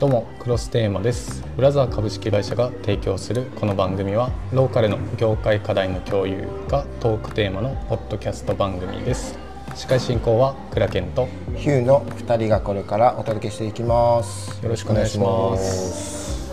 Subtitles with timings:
[0.00, 1.44] どうもクロステーマです。
[1.54, 9.38] ブラザー株式会社が提供するこの番組はローカルの業界課題の共有がトークテーマのポッドキャスト番組です。
[9.76, 14.60] 司会進行は倉健とヒューの2人がこれからお届けしていきます。
[14.64, 16.50] よろしくお願いします。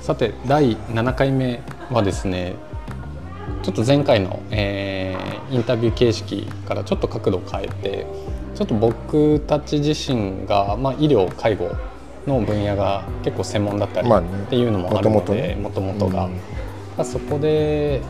[0.00, 1.62] さて第7回目
[1.92, 2.56] はですね
[3.62, 8.06] ちょっと前回の、えー、インタビュー形式からちょっと角度を変えて
[8.56, 11.70] ちょっと僕たち自身が、まあ、医療介護
[12.26, 16.28] の分野が結構専門だったりっていうのもあるのでもともとが、
[16.98, 18.00] うん、そこで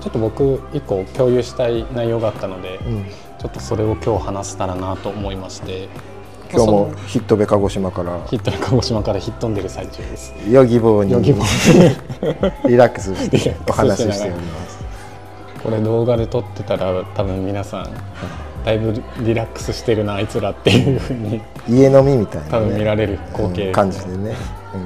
[0.00, 3.04] ちょっと僕一個共有したい内容があったので、うん、
[3.38, 5.88] ちょっとそれを今日話せたらなと思いまして。
[6.54, 8.22] 今日もヒットベ鹿児島から。
[8.26, 10.34] ヒットベ鹿児島からヒットんでる最中です。
[10.50, 11.14] ヨギボーに
[12.68, 14.84] リラックスしてお話ししております。
[15.62, 17.90] これ動画で撮ってたら多分皆さん
[18.64, 21.40] だいぶリラックスしてるなあいつらっていうふうに。
[21.68, 24.34] 家飲みみたいな、ね、多分見られる光景、うん、感じでね、
[24.74, 24.76] う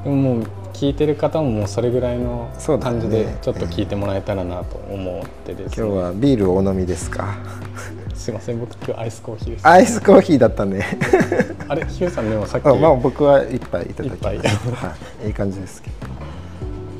[0.00, 7.36] ん、でももう聞いてる方ももうそれぐらいの感じでちょっと聞いてもらえたらなと思ってです、ね、今日はビールお飲みですか？
[8.14, 10.86] すいません僕今日アイスコーヒーです、アイスコーヒーだったね。
[11.68, 11.84] あれ？
[11.84, 14.36] ヒューさんでもさっきまあ僕は一杯いただきます
[14.86, 15.96] はい、いい感じですけど。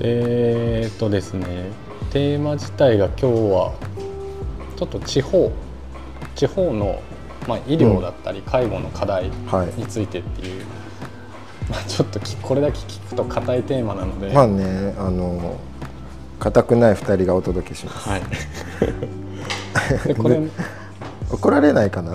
[0.01, 1.47] えー、っとですね
[2.11, 3.73] テーマ自体が今日は
[4.79, 5.51] ちょっと地方
[6.37, 7.03] 地方の、
[7.49, 9.29] まあ、医療だったり介護の課題
[9.77, 10.65] についてっていう、
[11.69, 14.33] まあ、ちょっとこれだけ聞くと硬いテーマなので。
[14.33, 15.59] まあねあの
[16.39, 18.09] 硬くない2人がお届けします。
[18.09, 18.23] はい、
[20.07, 20.41] でこれ
[21.33, 22.15] 怒られないかな？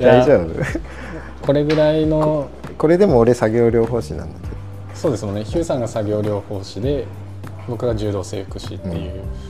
[0.00, 0.48] 大丈夫？
[1.44, 4.56] これぐらいのこれでも俺作業療法士なんだけど。
[4.94, 5.44] そうですもんね。
[5.44, 7.06] ヒューさんが作業療法士で
[7.68, 9.49] 僕が柔道整復師っていう、うん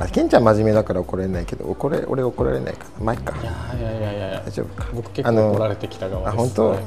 [0.00, 3.36] あケンちゃん真面目だから怒れないけど怒れ俺怒られないかなまあいいか。
[3.40, 4.88] いやいやいやいや大丈夫か。
[4.94, 6.34] 僕結構怒られてきた側です。
[6.34, 6.84] あ本当、はい、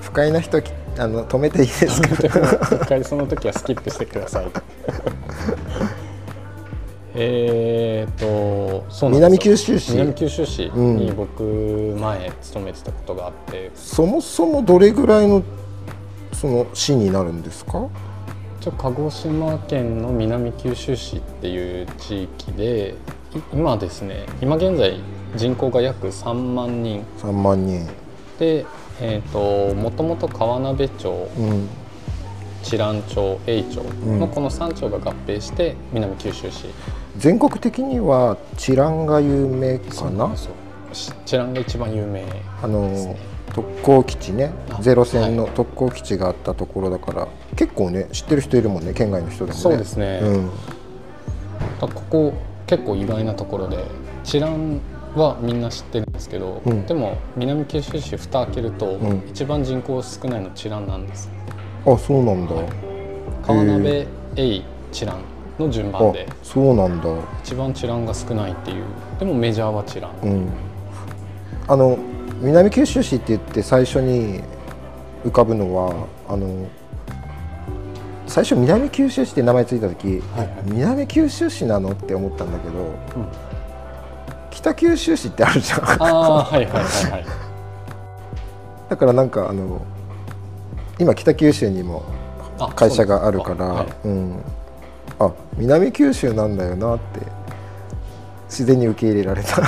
[0.00, 0.58] 不快な人
[0.98, 2.08] あの止めていいですか？
[2.76, 4.46] 一回その時はスキップしてください。
[7.16, 9.92] えっとそう南九州市？
[9.92, 11.42] 南九州市に僕
[12.00, 15.42] 前勤めてたことがあって、うん、そもそもどれぐらいの
[16.32, 17.78] その市になるんですか？
[17.78, 17.88] 一
[18.68, 22.94] 応鹿児島県の南九州市っていう地域で
[23.52, 25.00] 今ですね今現在
[25.36, 27.04] 人口が約3万人。
[27.18, 27.88] 3万人。
[28.38, 28.64] で
[29.00, 31.68] えーと、もともと川鍋町、うん、
[32.62, 36.66] 知覧町永町のこの3町が合併して南九州市、
[37.16, 40.30] 全国的には知覧が有名かな？
[41.26, 43.16] 知覧が一番有名、ね、あの
[43.54, 44.52] 特攻基地ね。
[44.80, 49.62] ゼロ戦の特攻基地があったところだから、はい、結構ね知ってる人いるもんね県外の人でもね。
[49.62, 50.50] そうですね、うん、
[51.80, 52.34] ここ
[52.66, 53.84] 結構意外なところで
[54.24, 54.80] 知らん
[55.14, 61.30] はみんな知ってるんですけど、うん、でも南九州市蓋開けると、うん、一番人口少ないの知覧なんです。
[61.86, 62.66] あそうなんだ、はい、
[63.46, 65.18] 川鍋永知覧
[65.60, 66.26] の順番で。
[66.42, 67.08] そうなんだ。
[67.44, 68.84] 一番知覧が少ないっていう。
[69.20, 70.48] でもメジャーは知覧、うん、
[71.68, 71.96] あの
[72.44, 74.42] 南九州市って言って最初に
[75.24, 76.68] 浮かぶのはあの
[78.26, 82.94] 最初南九州市って名前ついた時、はいはい、南九州市なのって思ったんだけど、うん、
[84.50, 86.02] 北九州市ってあるじゃん。
[86.02, 87.24] あはいはいはいはい。
[88.90, 89.80] だからなんかあの
[90.98, 92.02] 今北九州にも
[92.76, 94.42] 会社があるから、はい、うん、
[95.18, 97.20] あ南九州なんだよなって
[98.48, 99.60] 自然に受け入れられた。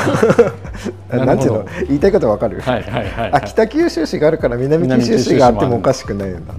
[1.24, 1.66] なんていうの？
[1.88, 6.54] 言いたいことわかる、はいはいはい、はい、あ北九州市があるから南九州市があってもおかしくないよな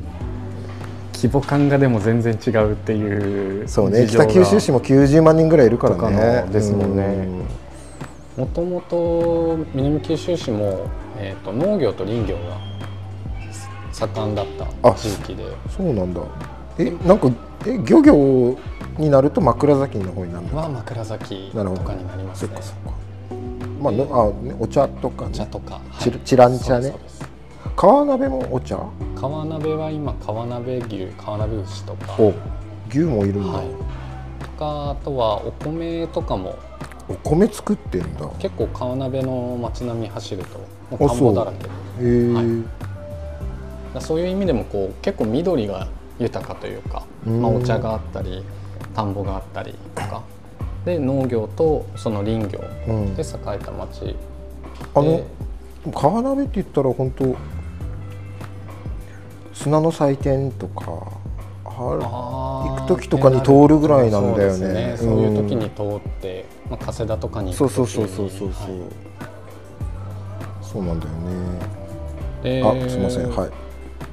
[1.14, 6.46] 規模感がでも全然違うっていうそうね北九州市も90万人ぐらいいるからね。
[6.52, 7.28] ですもんね。
[8.38, 10.86] もともと南九州市も、
[11.18, 12.58] えーと、農業と林業が
[13.92, 14.46] 盛んだっ
[14.84, 15.44] た地域で。
[15.76, 16.22] そうなんだ。
[16.78, 17.32] えなんか
[17.66, 18.56] え漁業
[18.98, 22.50] になると枕崎の方になるのは枕崎とかになりますね。
[22.50, 22.92] そっかそっか。
[23.82, 26.94] まあ、のあね、お茶とか、ね、お茶とか、ちちらん茶ね。
[27.76, 28.80] 川鍋もお茶？
[29.16, 32.16] 川鍋は今川鍋牛川鍋牛とか。
[32.18, 32.34] お
[32.90, 33.68] 牛もいるんだ、はい、
[34.40, 36.56] とかあとはお米とかも。
[37.08, 38.28] お米作ってんだ。
[38.40, 40.44] 結構川鍋の街並み走る
[40.90, 41.68] と田んぼだらけ
[42.04, 42.30] で。
[42.30, 42.42] へは
[44.02, 48.44] い、そういう意味でもこう結構緑が豊かというか、まあ、お茶があったり
[48.98, 50.24] 田んぼがあったりとか。
[50.84, 52.60] で農業とその林業。
[53.16, 54.16] で栄えた町、うん、
[54.96, 55.22] あの
[55.92, 57.36] 川鍋って言ったら本当
[59.54, 61.12] 砂の祭典とか
[61.64, 68.88] 行く時とかに通るぐらいなんだよね、ね、そういう時に通って、まあ、加世田とかにそうそうそうそうそうそう、はい、
[70.62, 71.60] そうなんだよね。
[72.44, 73.30] えー、あすみません。
[73.30, 73.50] はい。
[73.50, 73.52] い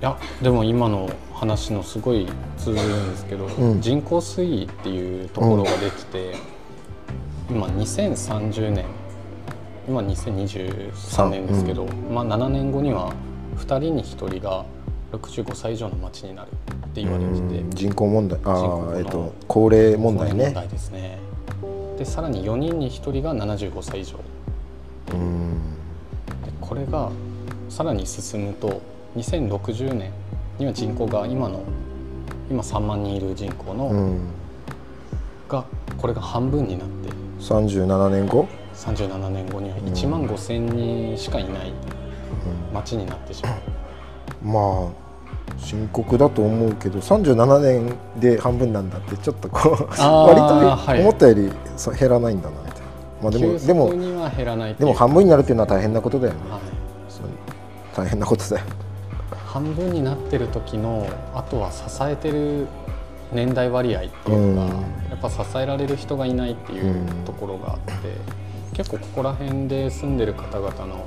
[0.01, 1.09] やでも今の
[1.45, 2.27] 話のすごい
[2.57, 6.35] 通ずるんですけど、うん、人口推移っていうところができて、
[7.51, 8.87] うん、今2030年
[9.87, 13.13] 今2023年ですけど、うん、まあ、7年後には
[13.57, 14.65] 2人に1人が
[15.13, 18.51] 65歳以上の町になるって言われてて人口問題あ
[18.95, 20.47] あえっ、ー、と高齢問題ね。
[20.47, 21.19] 問題ですね。
[21.99, 24.19] でさらに4人に1人が75歳以上。
[25.13, 25.53] うん。
[26.45, 27.11] でこれが
[27.69, 28.81] さらに進むと
[29.17, 30.11] 2060年
[30.59, 31.63] には人口が今の
[32.51, 34.19] 今3万人いる人口の、
[35.49, 35.65] が
[35.97, 37.11] これが半分になって
[37.41, 41.73] 37年後？37年後には1万5千人しかいない
[42.73, 43.55] 町になってしまう、
[44.45, 45.05] うん、まあ
[45.59, 51.51] 深刻だと思うけど37年で半分なんだってちょっとこう 割と思ったより
[51.99, 52.87] 減らないんだなみたいな、
[53.23, 56.61] まあ、でもでもでも半分になるっていうのは大変なことだよね、はい、
[57.97, 58.67] 大変なことだよ
[59.55, 62.67] 半分になってる時のあとは支えてる
[63.33, 71.07] 年代割合っていうのが、うん、やっぱ支えられる人がいないっていうところがあって、うん、結構ここら辺で住んでる方々の、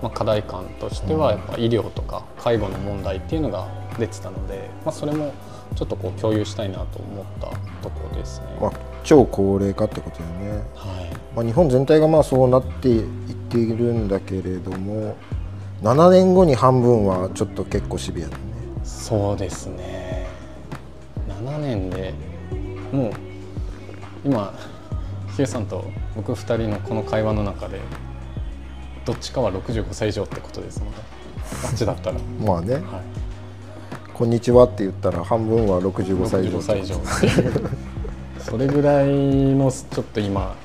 [0.00, 3.66] まあ、課題感としてはやっぱ医療とか介護の問題っていうのが
[3.98, 5.34] 出てたので、まあ、それも
[5.74, 7.46] ちょっとこう共有したいなと思った
[7.82, 8.46] ところですね。
[8.60, 8.72] まあ、
[9.02, 11.16] 超高齢化ってことだよね、はい。
[11.34, 13.04] まあ、日本全体がまあそうなっていっ
[13.50, 15.16] ているんだけれども
[15.82, 18.42] 7年後に半分はちょっと結構シビアだね
[18.82, 20.26] そうですね。
[21.28, 22.12] 7年で
[22.90, 23.12] もう
[24.24, 24.52] 今
[25.36, 25.84] ヒューさんと
[26.16, 27.80] 僕2人のこの会話の中で
[29.04, 30.96] どっちかは65歳以上ってことですので
[31.66, 32.18] あっちだったら。
[32.44, 32.82] まあね、はい、
[34.12, 36.96] こんにちはって言ったら半分は65歳以上歳以上
[38.40, 40.56] それぐらいのちょっと今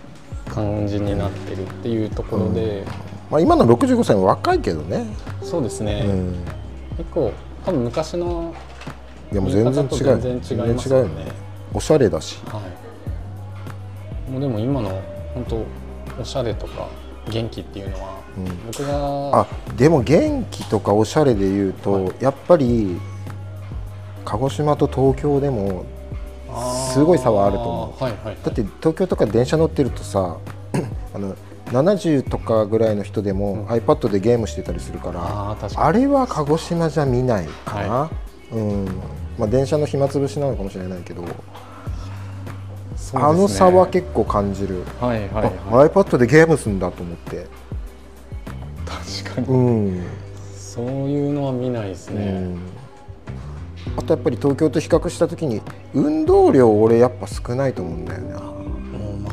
[0.50, 5.08] 感じになってるっていうところで、うんまあ、今の65歳も若いけどね。
[5.42, 6.46] そうですね、うん、
[6.98, 7.34] 結構
[7.66, 8.54] 多分昔の
[9.32, 11.32] いやもう全然違う全然違いますよね。
[11.74, 12.62] おしゃれだし、は
[14.28, 15.02] い、もうでも今の
[15.34, 15.66] 本当
[16.22, 16.88] おしゃれとか
[17.28, 19.48] 元気っていうのは、うん、僕があ
[19.78, 23.00] でも元気とかおしゃれでいうと、はい、やっぱり
[24.26, 25.86] 鹿児島と東京でも
[26.94, 30.38] すごい差はあると思う、はいはいはい、だって東京とか電車乗ってるとさ
[31.16, 31.36] あの
[31.74, 38.12] 70とかぐらいの人でも iPad でゲームしてたりするから、ああれは鹿児島じゃ見ないかな、は
[38.52, 38.86] い、うん。
[39.40, 41.30] まあ、電車の暇つぶしなのかもしれないけど、ね、
[43.16, 47.48] あの差は結構感じる、はいはいはい、iPad でゲームするんだと思って。
[49.26, 50.04] 確かに、うん、
[50.56, 52.60] そういうのは見ないですね、うん。
[53.98, 55.62] あとやっぱり東京と比較した時に
[55.96, 58.53] 運動量俺やっぱ少ないと思うんだよね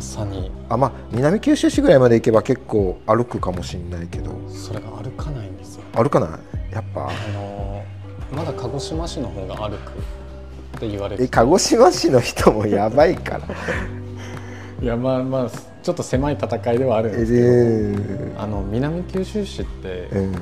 [0.00, 0.50] まさに。
[0.70, 4.32] あまあ南九州市ぐらいまで行けば結構歩くかもしれないけど。
[4.48, 5.82] それが歩かないんですよ。
[5.92, 6.26] 歩かな
[6.70, 6.72] い？
[6.72, 7.10] やっぱ。
[7.10, 7.84] あの
[8.32, 11.24] まだ鹿児島市の方が歩くって言われて。
[11.24, 13.44] え鹿児島市の人もやばいから。
[14.82, 15.50] いやまあまあ
[15.82, 20.34] ちょっと狭い戦いではあるんですけど、えー、あの南九州市って、うん、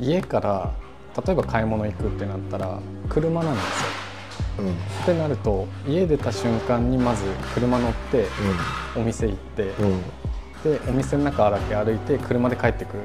[0.00, 0.72] 家から
[1.24, 4.05] 例えば買い物行くってなったら車なんですよ
[4.58, 4.72] うん、っ
[5.04, 7.24] てなると家出た瞬間にまず
[7.54, 8.26] 車乗って、
[8.96, 9.64] お店行って、
[10.64, 13.00] でお店の中だけ歩いて車で帰ってくる。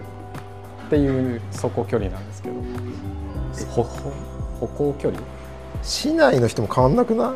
[0.87, 2.55] っていう走行距離なんですけど。
[3.73, 3.83] 歩
[4.59, 5.23] 歩行距離？
[5.83, 7.33] 市内の人も変わんなくな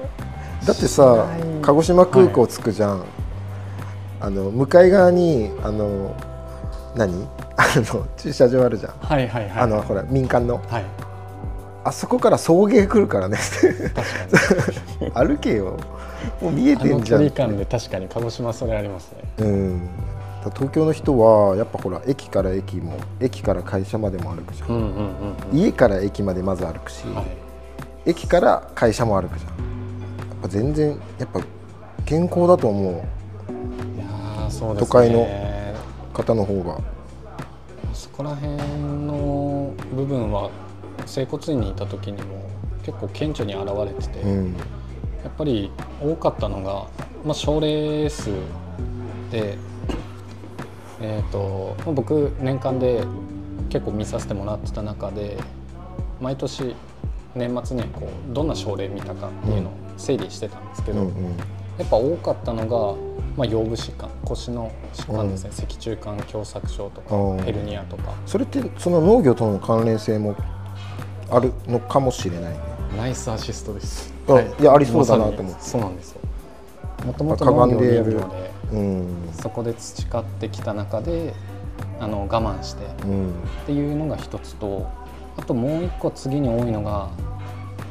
[0.63, 0.65] い？
[0.65, 1.25] だってさ
[1.61, 3.07] 鹿児島空港着くじゃん、はい、
[4.21, 6.15] あの向かい側にあの
[6.95, 7.27] 何？
[7.57, 10.85] あの 駐車場あるじゃん、はいはいはい、あのほら民間の、はい、
[11.85, 13.37] あそこから送迎来るからね。
[15.13, 15.77] 歩けよ。
[16.41, 17.21] もう見えてんじゃん。
[17.21, 19.19] 距離感で確かに鹿児島それありますね。
[19.37, 19.89] うん。
[20.55, 24.69] 東京の人はやっぱほら駅から駅も駅から会社までも歩くじゃん。
[24.69, 24.89] うんうんうん
[25.51, 27.25] うん、家から駅までまず歩くし、はい、
[28.09, 29.51] 駅から会社も歩くじゃん。
[29.51, 29.57] やっ
[30.41, 31.39] ぱ全然やっぱ
[32.03, 32.93] 健康だと思う。
[32.93, 35.27] いやそうです、ね、都会の
[36.13, 36.79] 方の方が。
[37.93, 40.49] そこら辺の部分は
[41.05, 42.49] 整骨院にいた時にも
[42.83, 44.53] 結構顕著に現れてて、うん、
[45.23, 45.71] やっぱり
[46.01, 46.87] 多かったのが、
[47.25, 48.29] まあ、症例数
[49.31, 49.57] で、
[51.01, 53.03] えーと、僕年間で
[53.69, 55.37] 結構見させてもらってた中で
[56.21, 56.75] 毎年
[57.33, 61.37] 年末にこうどんな症例見たかっていうのを整理してたんですけど、うんうん、
[61.77, 62.95] やっぱ多かったのが、
[63.35, 68.13] まあ、腰部疾患腰の疾患ですね、うん、脊柱管狭窄症とかヘルニアとか。
[68.25, 70.35] それってその農業との関連性も
[71.29, 72.59] あるのかもしれないね。
[72.97, 75.61] ナイスアシストです、はい、いやありそうだなと思って。
[75.61, 76.21] そうなんですよ。
[77.05, 81.33] もともと農業で、うん、そこで培ってきた中で
[81.99, 82.87] あの我慢してっ
[83.65, 84.87] ていうのが一つと
[85.37, 87.09] あともう一個次に多いのが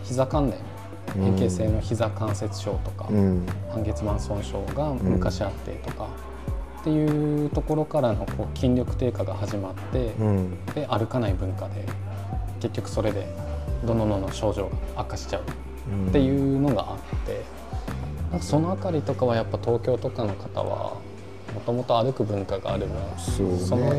[0.05, 0.59] 膝関連。
[1.14, 6.09] 変形性の膝関節症とか、うん、半月板損傷が昔あってとか、
[6.76, 11.87] うん、っていうところからのこう筋力低下が始まって、うん、で歩かない文化で
[12.64, 13.26] 結局それで
[13.85, 15.42] どんどんどんどん症状が悪化しちゃう
[16.09, 17.44] っていうのがあって、
[18.30, 20.94] なんかその辺りとかはやっぱ東京とかの方は
[21.54, 23.92] もともと歩く文化があるのそ、ね,、その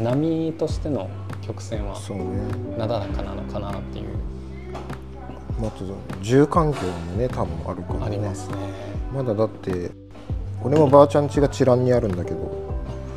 [0.00, 1.10] 波としての
[1.42, 1.98] 曲線は
[2.78, 4.06] なだらかなのかなっていう。
[5.60, 5.72] まあ、
[6.20, 8.56] 住環境もね多分あるかも、ね、ありますね。
[9.12, 9.90] まだだって
[10.62, 12.52] 俺もばあちゃん家が知覧にあるんだけど、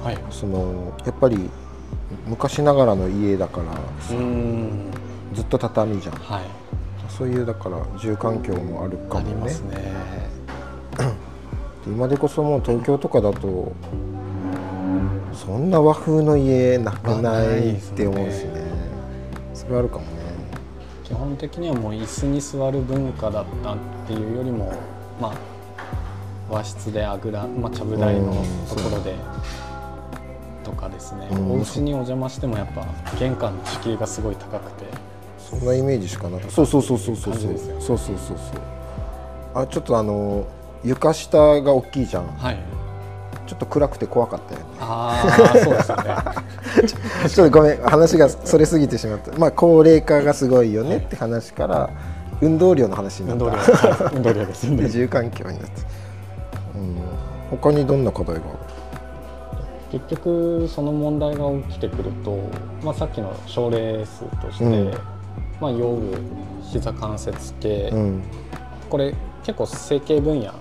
[0.03, 1.49] はい、そのやっぱり
[2.27, 3.65] 昔ながらの家だから
[5.33, 6.43] ずっと畳じゃん、はい、
[7.07, 9.51] そういうだから住環境もあるかもね。
[9.51, 9.59] ね。
[11.87, 13.71] 今でこそもう東京とかだと
[15.33, 18.61] そんな和風の家なくないって思うしね、ね、
[19.53, 20.09] それはあるかもね。
[21.03, 24.71] 基本的にはもう椅子に座る文化だったっていうよりも
[25.19, 25.33] まあ
[26.49, 28.33] 和室であぐら、まあ、ちゃぶ台の
[28.67, 29.15] ところで、
[30.63, 32.85] とかですね、うん、お家にお邪魔してもやっぱ
[33.19, 34.85] 玄関の敷居がすごい高くて
[35.37, 38.37] そんなイメージしかなかったそうそうそうそうそうそう、そうそうそう
[39.55, 40.45] あちょっとあの
[40.83, 42.79] 床下が大きいじゃんはい
[43.49, 44.65] ちょっと暗くて怖かったよね。
[44.79, 45.95] ああ、そうですね。
[47.29, 49.35] ちょっとごめん、話がそれすぎてしまった。
[49.39, 51.89] まあ高齢化がすごいよねって話から、
[52.41, 53.45] 運動量の話になった。
[53.45, 54.85] 運動量、はい、運動量です、 ね。
[54.85, 55.81] 移住環境になって。
[56.75, 56.95] うん。
[57.49, 58.41] 他にどんな課題が？
[58.41, 58.49] ある？
[59.91, 62.37] 結局その問題が起きてくると、
[62.83, 64.91] まあさっきの症例数として、うん、
[65.59, 66.17] まあ腰部、
[66.71, 68.23] 膝関節系、うん、
[68.89, 70.53] これ結構整形分野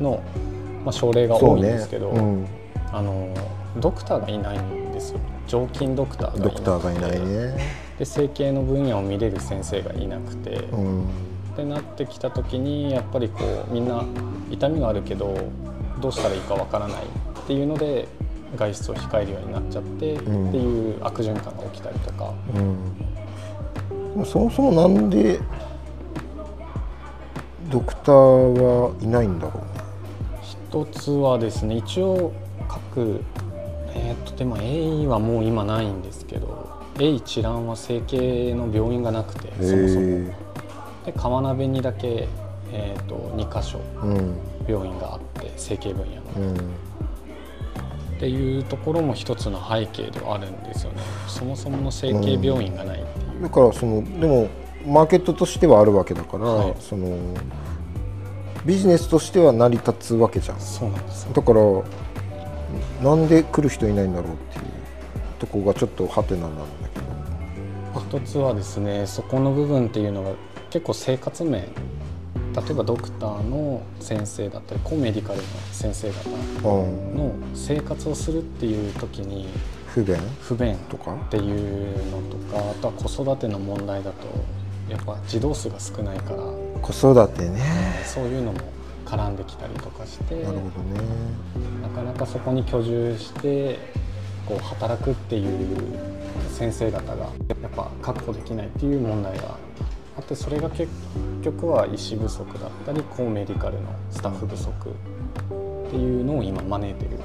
[0.00, 0.38] の、う
[0.80, 0.84] ん。
[0.84, 2.18] まあ、症例が多いんですけど、ね。
[2.18, 2.46] うん、
[2.92, 3.32] あの
[3.78, 5.20] ドクターがいないんですよ。
[5.46, 7.56] 常勤ドクターがドクターがいないね。
[7.98, 11.06] で整形の分野を見れる先生がいなくて、うん、っ
[11.56, 14.04] てなってきた時にやっぱりこうみんな
[14.50, 15.36] 痛みがあるけど
[16.00, 18.08] どうしたらいいかわからないっていうので
[18.56, 22.34] 外出を控えるようになっちゃって、うん、っていう悪循環が起きたりとか、
[24.16, 25.40] うん、そもそもなんで
[27.70, 29.62] ドクターはいないんだろう
[30.42, 32.32] 一つはですね一応
[32.68, 33.22] 各
[33.94, 40.42] えー、っとでも A はもう今ないんですけど A 一覧は整形の病院がなくてそもそも。
[41.04, 42.28] で川辺にだけ、
[42.72, 43.80] えー、っと2箇所
[44.68, 46.56] 病院があって、うん、整形分野の、うん、
[48.22, 51.02] っていうところも一つの背景ではあるんですよね。
[51.26, 54.48] そもそもの整形病院がないっていう、うん、だからそのでも
[54.86, 57.18] マーケットとしてはあるわけだから、はい、その
[58.64, 60.60] ビジネスとしては成り立つわけじゃん。
[60.60, 61.60] そうなんですだから
[63.02, 64.64] なんで来る人いないんだろうっていう
[65.40, 66.64] とこがちょっとハテナなんだ
[66.94, 67.00] け
[68.20, 68.20] ど。
[68.20, 70.30] 一つはですねそこの部分っていうのが
[70.70, 71.64] 結構生活面
[72.54, 76.30] 例えばドクターの先生だったりコメディカルの先生方
[77.14, 79.48] の生活をするっていう時に
[79.86, 80.16] 不便？
[80.40, 81.14] 不便とか？
[81.14, 84.26] っていうのとかあとは子育ての問題だと
[84.90, 86.38] やっぱ児童数が少ないから。
[86.82, 87.60] 子育てね。
[88.04, 88.58] そういうのも
[89.06, 91.00] 絡んできたりとかしてなるほどね。
[91.82, 93.78] なかなかそこに居住して
[94.46, 95.98] こう働くっていう
[96.50, 97.30] 先生方がや
[97.66, 99.56] っぱ確保できないっていう問題が
[100.16, 100.88] あってそれが結
[101.42, 107.18] 局は医師不足だったりコーメディカルのスタッフ不足っていうのを今招いてる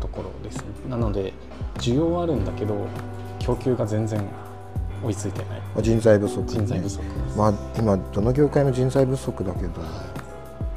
[0.00, 1.32] ところです、なので
[1.76, 2.86] 需要はあるんだけど
[3.38, 4.22] 供給が全然
[5.02, 5.82] 追いついてない。
[5.82, 7.02] 人材不足、ね、人材不足
[7.36, 9.72] まあ今どの業界も人材不足だけど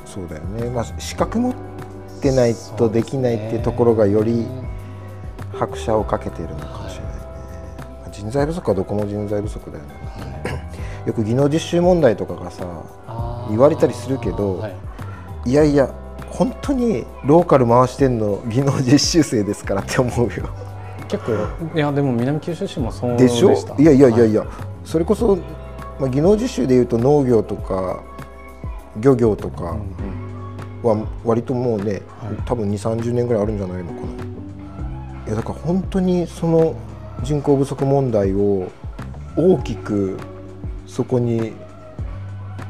[0.05, 0.69] そうだよね。
[0.69, 1.55] まあ資格持っ
[2.21, 4.47] てないとできないっていうところがより
[5.53, 7.19] 拍車をかけているのかもしれないね、
[8.03, 10.24] はい、人材不足はどこも人材不足だよね、はい、
[11.05, 12.65] よく技能実習問題とかがさ
[13.49, 15.93] 言われたりするけど、はい、いやいや
[16.29, 20.49] 本当にローカル回してんの技能実習生ですからって思うよ。
[21.07, 21.33] 結構
[21.75, 23.53] いやでも南九州市もそうでしょ？
[23.77, 23.85] い。
[23.85, 24.49] やいやいやいや、はい、
[24.83, 25.37] それこそ、
[25.99, 28.03] まあ、技能実習でいうと農業とか
[28.97, 29.77] 漁業とか
[30.81, 32.01] は割ともうね、はい、
[32.45, 34.07] 多分2 3 0年ぐらいあるんじゃないのかな。
[35.27, 36.75] いやだから本当にその
[37.23, 38.71] 人口不足問題を
[39.37, 40.17] 大きく
[40.87, 41.53] そこに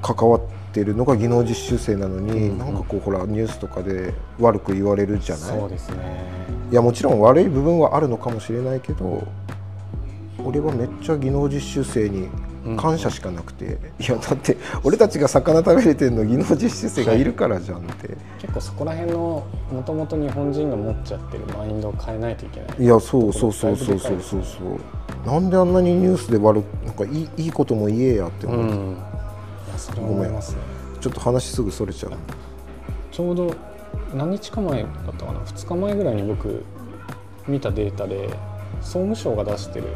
[0.01, 0.41] 関わっ
[0.71, 5.59] ているのが技能実習生なのに、うんうん、なんかこうほらニュースとかで悪く言われるじゃない？
[5.59, 6.25] そうですね。
[6.71, 9.27] いやもちろん悪い部分はあるのかもしれないけど
[10.43, 12.27] 俺はめっちゃ技能実習生に
[12.77, 22.83] 感謝しかなくて、うん、いやだって俺たちが魚食べれてるの技能実習生がいるからじゃんって、はい、結構そこら辺のもともと日本人が持っちゃってるマインドを変えないといけない。
[22.83, 24.43] いやそうそうそうそうそうそう。
[24.43, 28.95] そうなんであんなにニュースで悪なんかいいいいことも言えやって思って、うん、い
[29.71, 30.57] やそれ思いますね。
[31.01, 32.13] ちょっと話すぐそれちゃう。
[33.11, 33.53] ちょうど
[34.13, 35.39] 何日か前だったかな。
[35.41, 36.63] 2日前ぐらいに僕
[37.47, 38.29] 見たデータで
[38.81, 39.87] 総務省が出してる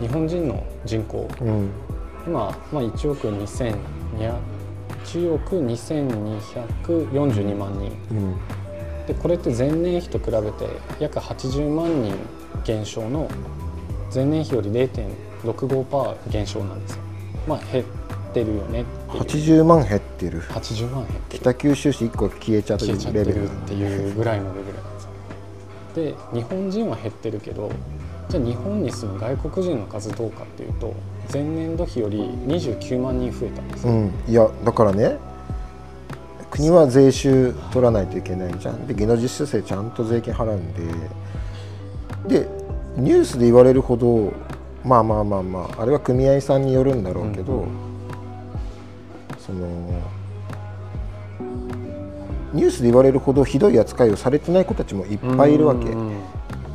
[0.00, 1.70] 日本人の人口、うん、
[2.26, 3.76] 今、まあ、1億2200
[5.06, 8.36] 1億2242万人、うん、
[9.06, 10.68] でこれって前年比と比べて
[10.98, 12.14] 約80万人
[12.64, 13.30] 減少の
[14.12, 17.02] 前年比より0.65%減少なんですよ。
[17.46, 17.84] まあ減っ
[18.34, 20.42] てるよねって80万減ってる。
[20.42, 21.40] 80万減ってる。
[21.40, 23.44] 北九州市1個消えちゃってるレベル。
[23.44, 24.75] っていうぐらいのレベル
[25.96, 27.72] で日本人は減ってるけど
[28.28, 30.94] じゃあ日本に住む外国人の数どうかっていうと
[31.32, 35.16] 前年度比より29万人増えたんです、うん、いやだからね
[36.50, 38.86] 国は税収取らないといけないじゃん。
[38.86, 40.72] で技能実習生ちゃんと税金払うん
[42.26, 42.40] で。
[42.40, 42.48] で
[42.96, 44.32] ニュースで言われるほど
[44.82, 47.68] まあまあまあまああれは組合さんによるんだろうけど、うん、
[49.38, 49.68] その
[52.56, 55.86] ニュースで言われるほどひどい扱いをされてない子たちもいっぱいいるわけ、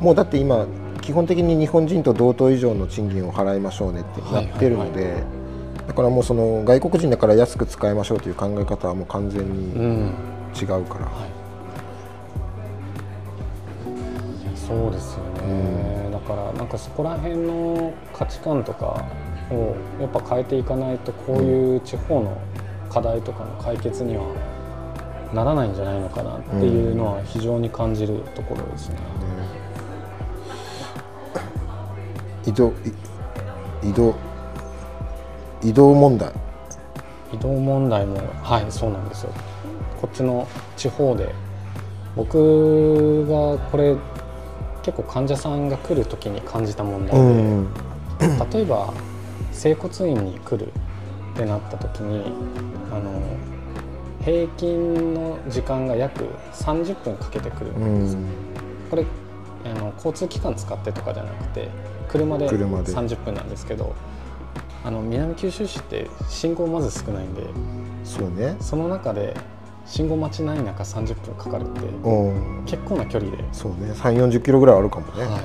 [0.00, 0.66] もうだって今
[1.00, 5.24] 基本的に日本人と同等以上の賃金を払いましょうねってなってるので、
[5.88, 9.72] だからもうその外国人だから安く使いましょうという考え方はもう完全に
[10.54, 11.30] 違うから、うんはい、
[14.56, 19.04] そうですよね、うん、だからなんかそこら辺の価値観とか
[19.50, 22.40] をやっぱ変えていかないとこういう地方の
[22.88, 24.22] 課題とかの解決には
[25.32, 28.22] ならないんじゃないのかなっていうのは非常に感じる。
[28.34, 28.96] ところですね。
[32.46, 32.72] 移動
[33.82, 34.14] 移動
[35.62, 36.32] 移動問題。
[37.32, 39.32] 移動問題もはいそうなんですよ。
[40.00, 40.46] こっちの
[40.76, 41.32] 地方で
[42.16, 43.96] 僕がこれ
[44.82, 47.68] 結構患者さんが来る時に感じた問題で、うん、
[48.50, 48.92] 例えば
[49.52, 50.72] 整骨院に来る
[51.34, 52.32] ってなった時に
[52.90, 53.12] あの
[54.24, 58.26] 平均の時間が約30分かけてくるんです、うん、
[58.90, 59.04] これ
[59.64, 61.68] あの交通機関使ってとかじゃなくて
[62.08, 63.94] 車で30分なんですけど
[64.84, 67.42] あの南九州市って信号まず少ないんで
[68.04, 68.56] そうね。
[68.60, 69.36] その中で
[69.86, 71.80] 信号待ちない中30分かかるって
[72.66, 73.44] 結構な距離で。
[73.52, 73.92] そうね。
[73.92, 75.42] 3 4 0キロぐらいあるかもね、はい、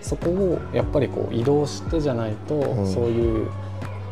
[0.00, 3.50] そこをやっぱりこう移動してじゃないと、うん、そういう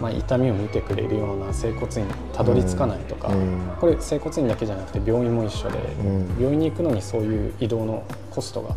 [0.00, 8.76] まあ、痛みを見てくれるような整骨院にたどり着かないとか、うん、これ整骨院だけじゃなくて病院も一緒で、うん、病院に行くのにそういう移動のコストが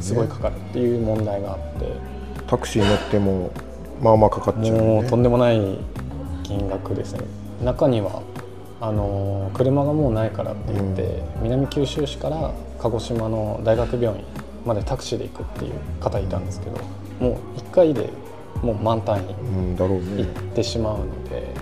[0.00, 1.92] すごいかかるっていう問題があって、
[2.46, 3.52] タクシー乗っても
[4.00, 5.78] まあまあかかっちゃう、ね、もうとんでもない
[6.44, 7.20] 金額ですね。
[7.62, 8.22] 中には
[8.80, 11.02] あの車がもうないからって言って、
[11.36, 14.24] うん、南九州市から鹿児島の大学病院
[14.66, 16.78] までタクシーで行くっていう方いたんですけど
[17.20, 18.10] もう1回で
[18.62, 21.52] もう満タンに行ってしまうので、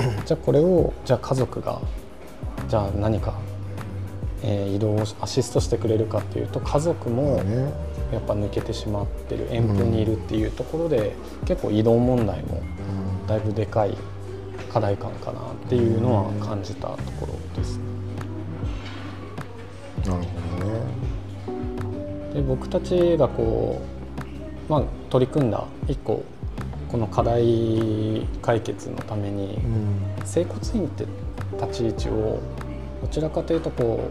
[0.00, 1.80] うんね、じゃあこれをじゃあ家族が
[2.68, 3.34] じゃあ何か、
[4.42, 7.42] えー、移動をアシストしてくれるかっていうと家族も
[8.12, 12.62] やっぱ抜けてしまってる遠方にいるっていうところで、うん、結構移動問題も
[13.26, 13.96] だいぶでかい
[14.72, 17.78] 課題感かなっていうのは感じたところです。
[20.04, 21.04] なるほどね。
[22.34, 24.03] で僕たちがこう、
[24.68, 26.24] まあ、取り組んだ一個
[26.90, 31.06] この課題解決のために、うん、整骨院って
[31.60, 32.40] 立ち位置を
[33.02, 34.10] どちらかというとこ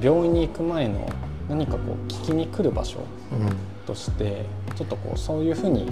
[0.00, 1.08] う病院に行く前の
[1.48, 3.00] 何かこう聞きに来る場所
[3.86, 5.86] として、ちょっとこうそういうふうに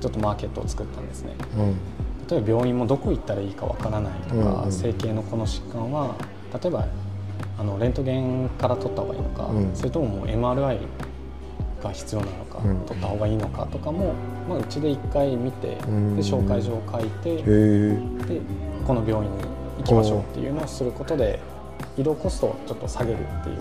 [0.00, 1.34] ちょっとマーケットを作ったんですね。
[2.28, 6.16] 例えば病院もどこ行ったらいいかわからないとか、整形のこの疾患は
[6.52, 6.86] 例えば
[7.58, 10.78] あのレントゲンから取った方がいいのか、それとももう MRI
[11.86, 14.14] が必要なのか、取った方がいいのかとかも、
[14.48, 15.76] まあ、うちで一回見て、で
[16.22, 18.40] 紹介状を書いて、で
[18.86, 19.44] この病院に
[19.78, 21.40] 行きましょうっていうのをすることで
[21.96, 23.56] 移動コストをちょっと下げるっていう。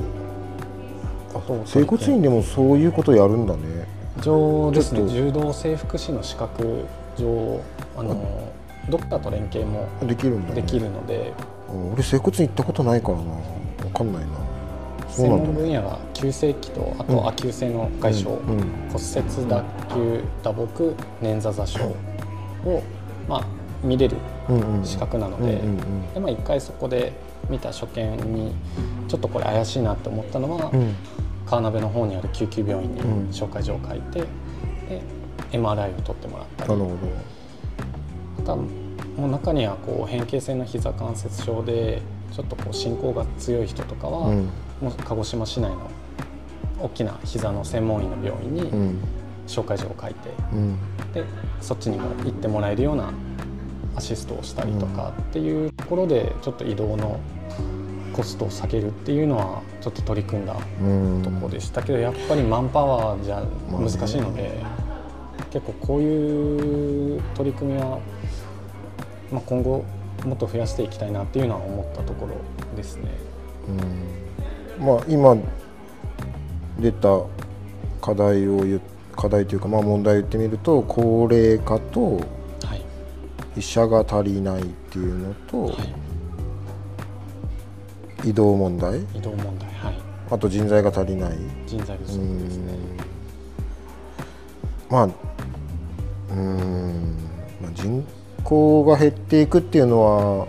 [1.66, 3.62] 整骨院でもそういうことやるんだね。
[4.22, 5.08] 上ですね。
[5.10, 6.86] 柔道整復師の資格
[7.18, 7.60] 上
[7.98, 8.54] あの
[8.90, 11.34] ドクターと連携もできるんだ、ね、できるので。
[11.94, 13.24] 俺整骨院行ったことないからな。
[13.80, 14.55] 分かんないな
[15.10, 18.36] 専門分野が急性期とあと亜急性の外傷、うん。
[18.36, 21.84] うん、骨折脱臼打撲捻挫挫傷
[22.68, 22.84] を、
[23.28, 23.46] まあ、
[23.84, 24.18] 見れる
[24.84, 25.62] 資格なので
[26.14, 27.14] で、まあ、一回そこで
[27.50, 28.56] 見た所見に
[29.08, 30.72] ちょっとこれ怪しいなって思ったのは、
[31.46, 35.02] 川辺の方にある救急病院に紹介状を書いて、で
[35.52, 36.74] MRI を取ってもらったり。
[38.40, 38.58] あとは
[39.18, 42.02] もう中にはこう変形性の膝関節症で
[42.34, 44.50] ちょっとこう進行が強い人とかは、ど、うん
[44.82, 45.90] 鹿児島市内の
[46.80, 49.00] 大きな膝の専門医の病院にうん。
[49.48, 50.78] 紹介状を書いて、うん。
[51.14, 51.24] で
[51.62, 53.14] そっちにも行ってもらえるような
[53.96, 57.20] アシストをしたりとかっていうところでちょっと移動の
[58.12, 61.22] コストを下げるっていうのはちょっと取り組んだうん。
[61.24, 64.52] ところでしたけどやっぱりマンパワーじゃ難しいので、
[65.52, 68.00] 結構こういう取り組みは、
[69.32, 69.86] まあ、今後
[70.26, 72.36] もっと増やしていきたいなっていうのは思ったところ
[72.76, 73.12] ですね。
[73.70, 74.25] うん
[74.80, 75.38] まあ今
[76.80, 77.20] 出た
[78.02, 78.82] 課題を言っ
[79.16, 82.22] 課題というかまあ問題を言ってみると高齢化と
[82.64, 82.82] はい、
[83.58, 85.72] 医者が足りないっていうのと、は
[88.24, 89.02] い、移動問題。
[89.14, 90.00] 移動問題、はい、
[90.32, 91.38] あと人材が足りない。
[91.66, 92.74] 人材不足うですね。
[92.74, 92.78] ん。
[94.90, 95.10] まあ
[96.32, 97.18] うん、
[97.62, 98.06] まあ、人
[98.44, 100.48] 口が減っていくっていうのは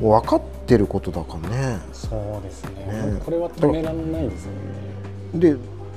[0.00, 1.78] 分かってることだからね。
[1.92, 2.86] そうですね。
[3.14, 3.20] ね。
[3.24, 4.52] これは止められないですよ
[5.34, 5.40] ね。
[5.40, 5.56] で、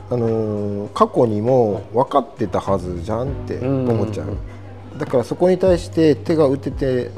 [0.10, 4.38] あのー過去にも分かってたはずじゃんって思っちゃう、うん
[4.98, 7.10] だからそこに対して手が打てて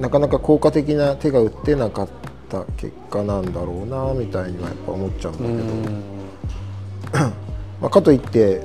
[0.00, 2.08] なかなか効果的な手が打ってなかっ
[2.48, 7.32] た結果なんだろうなみたいにはやっぱ思っちゃうんだけど、うん。
[7.80, 8.60] まあ、かといって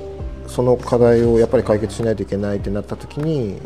[0.48, 3.60] その課題をやっぱり解決しないといけないってなった時に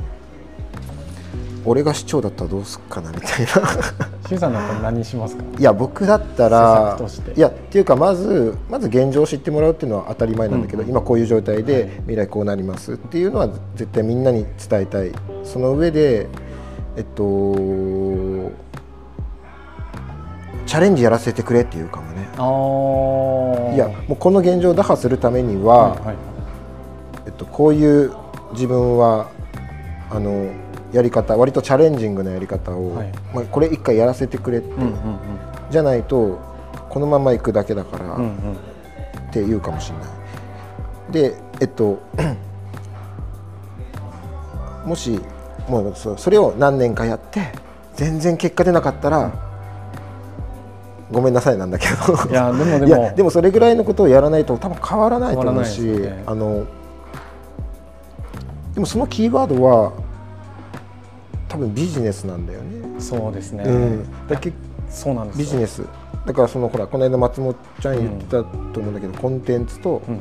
[1.65, 3.47] 俺が市長だったらどうすっかなみたいな。
[4.29, 5.43] シさんだったら何しますか？
[5.59, 7.33] いや僕だった施ら策として。
[7.39, 10.89] いやっていうかまずまず現状を知ってもらうっていうのは当たり前なんだけど、うん。
[10.89, 11.65] 今こういう状態はい。
[11.65, 15.13] で未来こうなりますっていうのは絶対みんなに伝えたい。
[15.45, 16.29] その上で
[16.97, 17.55] えっと
[20.67, 22.29] チャレンジやらせてくれっていうかもね。
[22.39, 22.43] あ
[23.73, 23.75] あ。
[23.75, 26.17] いやもうこの現状を打破するためには、はいはい。
[27.27, 28.13] えっと、こういう
[28.53, 29.27] 自分は
[30.11, 30.47] あの
[30.93, 33.13] やり方割とチャレンジングなやり方を、はい。
[33.35, 34.95] まあ、これ一回やらせてくれって、うんうん
[35.71, 36.41] じゃないと
[36.89, 38.21] このまま行くだけだから、うんうん。
[38.23, 38.57] うん
[39.31, 40.09] って言うかもしれない。
[41.13, 42.01] でえっと
[44.85, 45.21] もし
[45.69, 47.53] もうそそれを何年かやって
[47.95, 49.33] 全然結果出なかったら、
[51.13, 52.31] ごめんなさいなんだけど。
[52.31, 53.13] いやでもでも。
[53.15, 56.25] でもそれぐらいのことをやらないと多分変わらないと思うし、ね。
[56.27, 56.67] あの
[58.75, 60.03] でもそのキーワードは多
[61.61, 63.01] 分ビジネスなんだよね。
[63.01, 63.65] そうですね。
[63.65, 64.53] うん、だけ
[64.89, 65.45] そうなんですよ。
[65.45, 65.85] ビジネス。
[66.27, 70.21] だからそのほらこの間松本ちゃん言ってたと思うんだけど、コンテンツとうん。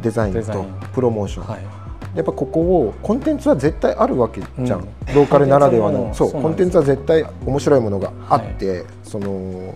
[0.00, 1.64] デザインとプロモーション、はい。
[2.14, 4.86] やっぱここをコンテンツは絶対あるわけじゃん、うん。
[5.12, 5.98] ローカルならではの。
[5.98, 9.74] コンテンツそうコンテンツは絶対面白いものがあって、その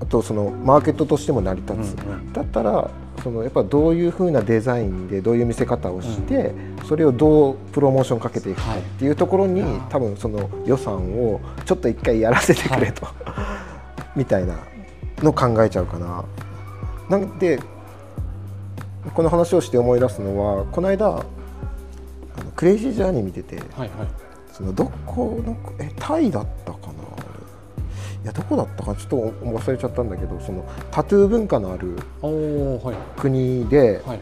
[0.00, 2.32] あとそのマーケットとしても成り立つ、うんうん。
[2.32, 2.90] だったら
[3.24, 6.54] そのやっぱどういうふうなデザインでどういう見せ方をして、
[6.86, 13.06] それをどうプロモーションかけていくかはいっていうところに、多分その予算をちょっと一回やらせてくれと、
[14.14, 14.58] みたいな
[15.22, 16.22] の考えちゃうかな。
[17.08, 17.58] なんで
[19.14, 21.24] この話をして思い出すのはこの間あの
[22.56, 23.90] クレイジージャーニー見ててはいはい。
[24.52, 27.03] そのどこのえタイだったかな？
[28.24, 32.96] いやどこだったかちょっと忘れちゃったんだけどそのタトゥー文化のあるおおはい。
[33.18, 34.20] 国で、はい。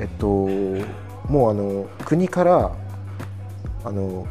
[0.00, 2.72] えっともうあの国から
[3.84, 4.26] あの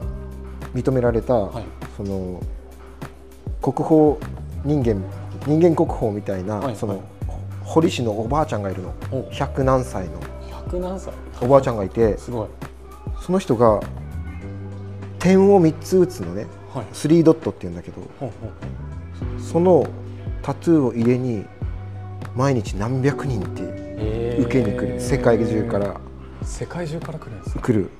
[0.74, 1.64] 認められた、はい。
[1.96, 2.42] その
[3.60, 4.16] 国宝
[4.64, 5.02] 人間
[5.46, 6.76] 人間国宝みたいな、はい。
[6.76, 7.02] その、はい
[7.68, 8.94] 堀市のおばあちゃんがいるの。
[9.12, 10.18] お100何歳の。
[10.50, 11.12] 百何歳。
[11.42, 12.48] おばあちゃんがいてすごい。
[13.20, 13.78] その人が
[15.18, 16.86] 点を3つ打つのねはい。
[16.92, 18.02] 3ドットっていうんだけど
[19.38, 19.86] その
[20.42, 21.44] タトゥーを家に
[22.34, 23.62] 毎日何百人って
[24.00, 24.44] えー。
[24.44, 25.00] 受けに来る。
[25.00, 26.00] 世界中から。
[26.42, 27.60] 世界中から来るんですか？
[27.60, 27.90] 来る。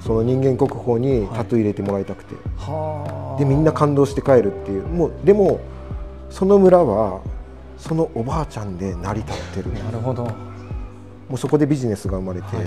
[0.00, 3.38] その人間国宝にタトゥー入れてもらいたくて、はあ。
[3.38, 4.82] でみんな感動して帰るっていう。
[4.82, 5.60] もうでも
[6.28, 7.20] その村は
[7.78, 9.72] そのおばあちゃんで成り立ってる。
[9.74, 10.24] なるほど。
[10.24, 10.32] も
[11.34, 12.66] うそこでビジネスが生まれて、はい。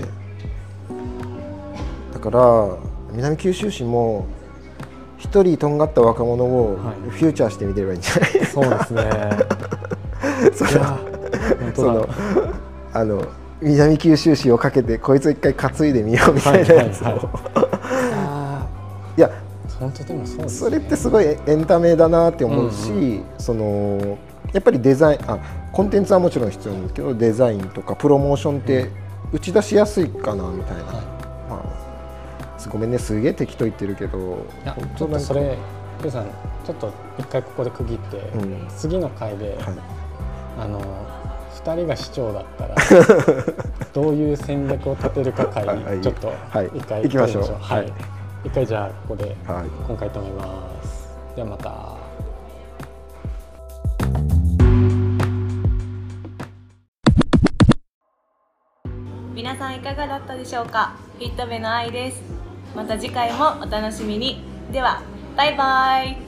[2.14, 2.76] だから
[3.12, 4.26] 南九州市も
[5.18, 7.10] 一人とんがった若者をはい。
[7.10, 9.10] フューチャーしてみてればいいんじゃない、そうですね。
[11.74, 12.08] その。
[12.92, 13.22] あの
[13.60, 18.66] 南九州市をかけてこいつ一回担いでみようみたいなやつを、はいはいあ
[19.16, 19.20] い。
[19.20, 24.18] やー本当でもそそれってすごいエンタメだなって思うし、その
[24.52, 25.38] やっぱりデザインあ
[25.72, 28.90] コンテンツはもちろん必要なんですけどデザインとかプロモーションって
[29.32, 30.94] 打ち出しやすいかなみたいな、はい。
[30.94, 31.15] まあ、
[32.70, 35.16] ごめんねすげえ適当言ってるけどいや本ちょ当なんか。
[35.16, 35.58] っとそれ
[36.02, 36.26] ゆうさん
[36.64, 38.68] ちょっと一回ここで区切って、うん。
[38.76, 39.74] 次の回で、はい。
[40.58, 40.80] あの
[41.64, 42.74] 2人が市長だったら
[43.92, 45.64] どういう戦略を立てるか会
[46.00, 46.32] ちょっと
[46.74, 47.56] 一回行きましょう。
[47.60, 47.92] はい。
[48.44, 51.96] 一回じゃあここで今回止めます、ではまた。
[59.34, 60.94] 皆さんいかがだったでしょうか？
[61.18, 62.35] フィットベの愛です
[62.76, 64.42] また次回もお楽しみに。
[64.70, 65.02] では
[65.34, 66.25] バイバイ。